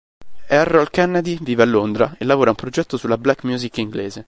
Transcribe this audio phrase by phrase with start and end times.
[0.47, 4.19] Errol Kennedy vive a Londra e lavora a un progetto sulla black music inglese.